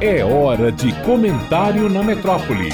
[0.00, 2.68] É hora de comentário na metrópole.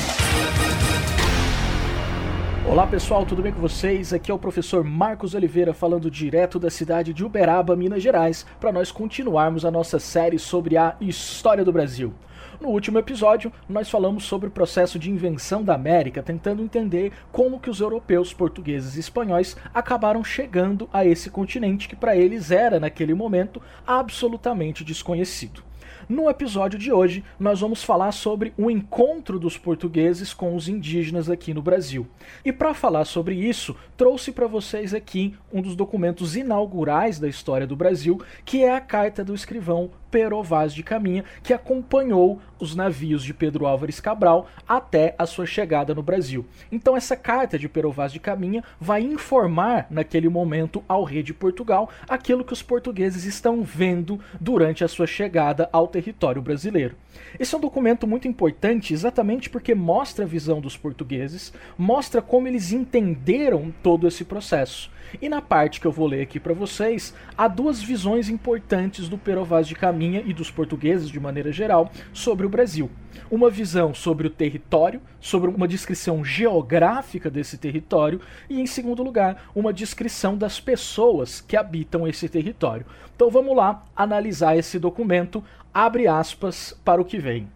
[2.67, 4.13] Olá pessoal, tudo bem com vocês?
[4.13, 8.73] Aqui é o professor Marcos Oliveira falando direto da cidade de Uberaba, Minas Gerais, para
[8.73, 12.13] nós continuarmos a nossa série sobre a história do Brasil.
[12.61, 17.61] No último episódio, nós falamos sobre o processo de invenção da América, tentando entender como
[17.61, 22.81] que os europeus, portugueses e espanhóis acabaram chegando a esse continente que para eles era
[22.81, 25.63] naquele momento absolutamente desconhecido.
[26.09, 31.31] No episódio de hoje, nós vamos falar sobre o encontro dos portugueses com os indígenas
[31.31, 32.07] aqui no Brasil.
[32.45, 37.67] E para falar sobre isso, trouxe para vocês aqui um dos documentos inaugurais da história
[37.67, 42.77] do Brasil, que é a Carta do Escrivão Pero Vaz de Caminha, que acompanhou os
[42.77, 46.47] navios de Pedro Álvares Cabral até a sua chegada no Brasil.
[46.71, 51.35] Então essa carta de Pero Vaz de Caminha vai informar naquele momento ao rei de
[51.35, 56.95] Portugal aquilo que os portugueses estão vendo durante a sua chegada ao território brasileiro.
[57.37, 62.47] Esse é um documento muito importante exatamente porque mostra a visão dos portugueses, mostra como
[62.47, 64.95] eles entenderam todo esse processo.
[65.21, 69.17] E na parte que eu vou ler aqui para vocês, há duas visões importantes do
[69.17, 72.91] Pero Vaz de Caminha e dos portugueses de maneira geral sobre o Brasil.
[73.31, 79.51] Uma visão sobre o território, sobre uma descrição geográfica desse território e, em segundo lugar,
[79.55, 82.87] uma descrição das pessoas que habitam esse território.
[83.17, 87.49] Então vamos lá analisar esse documento, abre aspas para o que vem.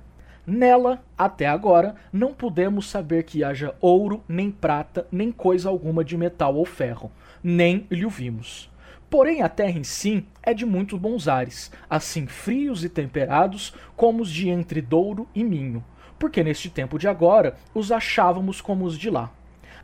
[0.46, 6.16] Nela, até agora, não podemos saber que haja ouro, nem prata, nem coisa alguma de
[6.16, 7.12] metal ou ferro,
[7.44, 8.70] nem lhe o vimos.
[9.10, 14.22] Porém, a terra em si é de muitos bons ares, assim frios e temperados como
[14.22, 15.82] os de entre Douro e Minho,
[16.18, 19.32] porque neste tempo de agora os achávamos como os de lá.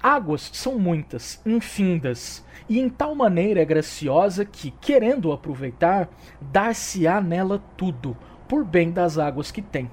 [0.02, 7.62] Águas são muitas, infindas, e em tal maneira é graciosa que, querendo aproveitar, dar-se-á nela
[7.78, 8.14] tudo,
[8.46, 9.90] por bem das águas que tem.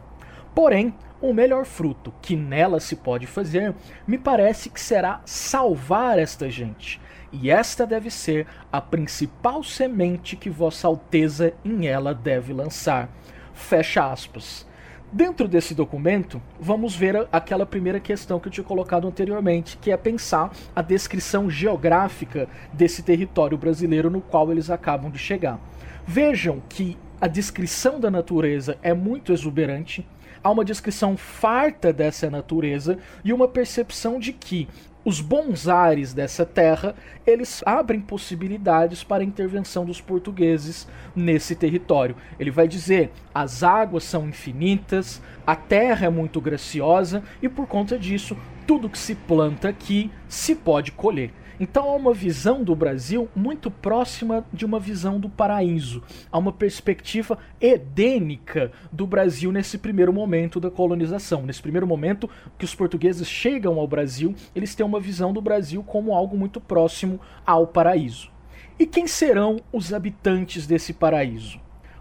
[0.53, 3.73] Porém, o melhor fruto que nela se pode fazer,
[4.05, 6.99] me parece que será salvar esta gente.
[7.31, 13.09] E esta deve ser a principal semente que Vossa Alteza em ela deve lançar.
[13.53, 14.65] Fecha aspas.
[15.13, 19.97] Dentro desse documento, vamos ver aquela primeira questão que eu tinha colocado anteriormente, que é
[19.97, 25.59] pensar a descrição geográfica desse território brasileiro no qual eles acabam de chegar.
[26.07, 30.07] Vejam que a descrição da natureza é muito exuberante,
[30.41, 34.67] há uma descrição farta dessa natureza e uma percepção de que
[35.03, 36.95] os bons ares dessa terra,
[37.25, 42.15] eles abrem possibilidades para a intervenção dos portugueses nesse território.
[42.39, 47.97] Ele vai dizer: as águas são infinitas, a terra é muito graciosa e por conta
[47.97, 51.31] disso, tudo que se planta aqui se pode colher.
[51.61, 56.01] Então há uma visão do Brasil muito próxima de uma visão do paraíso.
[56.31, 61.43] Há uma perspectiva edênica do Brasil nesse primeiro momento da colonização.
[61.43, 62.27] Nesse primeiro momento
[62.57, 66.59] que os portugueses chegam ao Brasil, eles têm uma visão do Brasil como algo muito
[66.59, 68.31] próximo ao paraíso.
[68.79, 71.59] E quem serão os habitantes desse paraíso?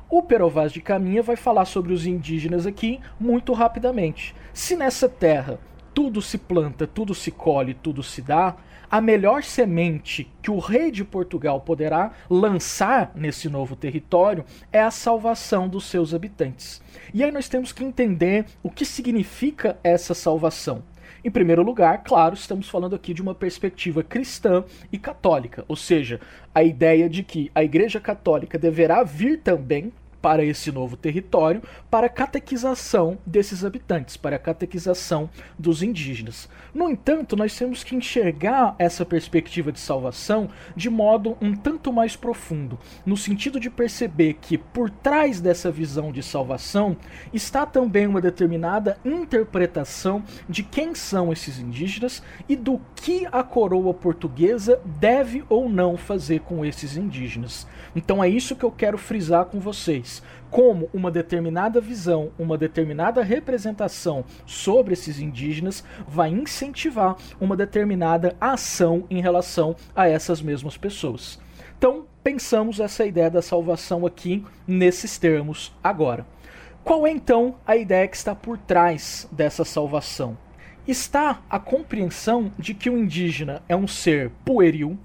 [0.09, 4.35] O Perovaz de Caminha vai falar sobre os indígenas aqui muito rapidamente.
[4.55, 5.61] Se nessa terra
[5.95, 8.57] tudo se planta, tudo se colhe, tudo se dá,
[8.91, 14.91] a melhor semente que o rei de Portugal poderá lançar nesse novo território é a
[14.91, 16.83] salvação dos seus habitantes.
[17.15, 20.83] E aí nós temos que entender o que significa essa salvação.
[21.23, 26.19] Em primeiro lugar, claro, estamos falando aqui de uma perspectiva cristã e católica, ou seja,
[26.55, 32.07] a ideia de que a Igreja Católica deverá vir também para esse novo território para
[32.07, 36.49] a catequização desses habitantes, para a catequização dos indígenas.
[36.75, 42.17] No entanto, nós temos que enxergar essa perspectiva de salvação de modo um tanto mais
[42.17, 46.97] profundo, no sentido de perceber que por trás dessa visão de salvação
[47.33, 53.95] está também uma determinada interpretação de quem são esses indígenas e do que a coroa
[53.95, 57.67] portuguesa deve ou não fazer com esses indígenas.
[57.97, 60.10] Então é isso que eu quero frisar com vocês
[60.51, 69.05] como uma determinada visão, uma determinada representação sobre esses indígenas vai incentivar uma determinada ação
[69.09, 71.39] em relação a essas mesmas pessoas.
[71.79, 76.27] Então, pensamos essa ideia da salvação aqui nesses termos agora.
[76.83, 80.37] Qual é então a ideia que está por trás dessa salvação?
[80.87, 84.99] Está a compreensão de que o indígena é um ser pueril,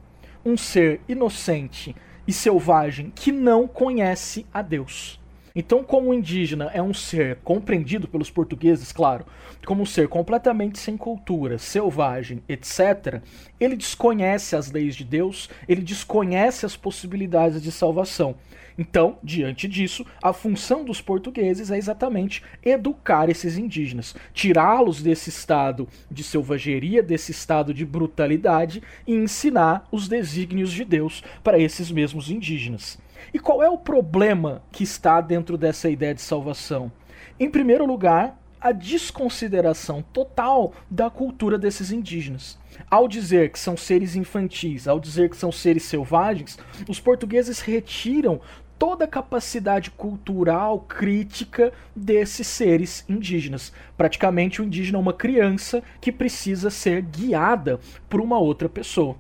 [0.44, 1.96] um ser inocente
[2.28, 5.20] e selvagem que não conhece a Deus.
[5.56, 9.26] Então, como o indígena é um ser compreendido pelos portugueses, claro,
[9.66, 13.22] como um ser completamente sem cultura, selvagem, etc.,
[13.58, 18.36] ele desconhece as leis de Deus, ele desconhece as possibilidades de salvação.
[18.78, 25.88] Então, diante disso, a função dos portugueses é exatamente educar esses indígenas, tirá-los desse estado
[26.12, 32.30] de selvageria, desse estado de brutalidade e ensinar os desígnios de Deus para esses mesmos
[32.30, 33.00] indígenas.
[33.34, 36.92] E qual é o problema que está dentro dessa ideia de salvação?
[37.40, 42.58] Em primeiro lugar, a desconsideração total da cultura desses indígenas.
[42.90, 46.58] Ao dizer que são seres infantis, ao dizer que são seres selvagens,
[46.90, 48.42] os portugueses retiram
[48.78, 53.72] toda a capacidade cultural crítica desses seres indígenas.
[53.96, 57.80] Praticamente o indígena é uma criança que precisa ser guiada
[58.10, 59.16] por uma outra pessoa.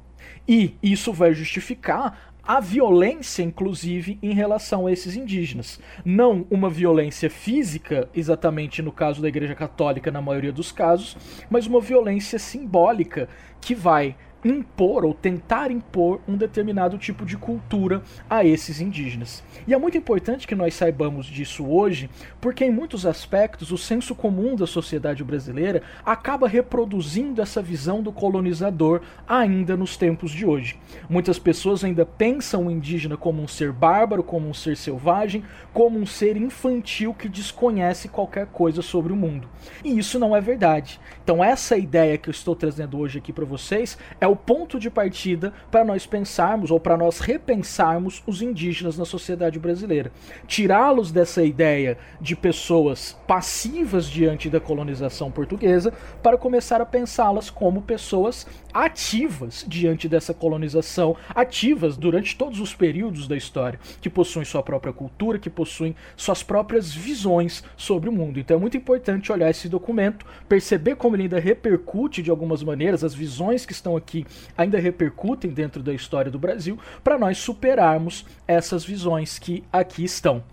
[0.48, 5.80] E isso vai justificar a violência, inclusive, em relação a esses indígenas.
[6.04, 11.18] Não uma violência física, exatamente no caso da Igreja Católica, na maioria dos casos,
[11.50, 13.28] mas uma violência simbólica
[13.60, 14.16] que vai
[14.46, 19.44] impor ou tentar impor um determinado tipo de cultura a esses indígenas.
[19.68, 22.10] E é muito importante que nós saibamos disso hoje,
[22.40, 28.12] porque em muitos aspectos o senso comum da sociedade brasileira acaba reproduzindo essa visão do
[28.12, 30.78] colonizador ainda nos tempos de hoje.
[31.10, 35.44] Muitas pessoas ainda pensam o indígena como um ser bárbaro, como um ser selvagem,
[35.74, 39.48] como um ser infantil que desconhece qualquer coisa sobre o mundo.
[39.84, 41.00] E isso não é verdade.
[41.24, 44.78] Então essa ideia que eu estou trazendo hoje aqui para vocês é o o ponto
[44.78, 50.12] de partida para nós pensarmos ou para nós repensarmos os indígenas na sociedade brasileira.
[50.46, 57.82] Tirá-los dessa ideia de pessoas passivas diante da colonização portuguesa para começar a pensá-las como
[57.82, 64.62] pessoas ativas diante dessa colonização, ativas durante todos os períodos da história, que possuem sua
[64.62, 68.38] própria cultura, que possuem suas próprias visões sobre o mundo.
[68.38, 73.02] Então é muito importante olhar esse documento, perceber como ele ainda repercute de algumas maneiras
[73.02, 74.25] as visões que estão aqui
[74.58, 80.44] ainda repercutem dentro da história do Brasil, para nós superarmos essas visões que aqui estão.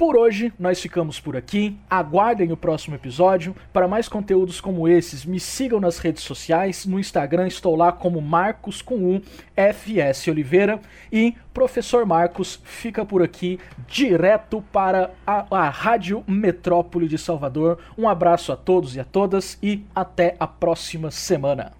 [0.00, 1.76] Por hoje, nós ficamos por aqui.
[1.90, 3.54] Aguardem o próximo episódio.
[3.70, 6.86] Para mais conteúdos como esses, me sigam nas redes sociais.
[6.86, 9.22] No Instagram estou lá como Marcos com U,
[9.54, 10.80] FS Oliveira.
[11.12, 17.78] E Professor Marcos fica por aqui, direto para a, a Rádio Metrópole de Salvador.
[17.98, 21.79] Um abraço a todos e a todas e até a próxima semana.